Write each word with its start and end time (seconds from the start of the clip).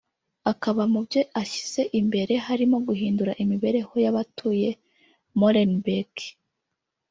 akaba 0.51 0.83
mu 0.91 0.99
byo 1.07 1.21
ashyize 1.41 1.81
imbere 1.99 2.33
harimo 2.47 2.77
guhindura 2.87 3.31
imibereho 3.43 3.93
y’abatuye 4.03 4.69
Molenbeek 5.39 6.13